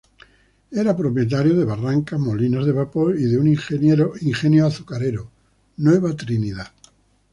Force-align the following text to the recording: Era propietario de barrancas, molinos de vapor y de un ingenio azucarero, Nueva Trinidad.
Era 0.81 0.97
propietario 0.97 1.53
de 1.55 1.63
barrancas, 1.63 2.19
molinos 2.19 2.65
de 2.65 2.71
vapor 2.71 3.19
y 3.19 3.25
de 3.25 3.37
un 3.37 3.45
ingenio 3.45 4.65
azucarero, 4.65 5.29
Nueva 5.77 6.15
Trinidad. 6.15 6.73